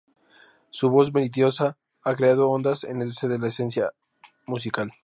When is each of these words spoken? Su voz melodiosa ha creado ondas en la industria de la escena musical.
Su 0.71 0.89
voz 0.89 1.13
melodiosa 1.13 1.77
ha 2.01 2.15
creado 2.15 2.49
ondas 2.49 2.83
en 2.85 2.97
la 2.97 3.03
industria 3.03 3.29
de 3.29 3.37
la 3.37 3.47
escena 3.49 3.89
musical. 4.47 4.91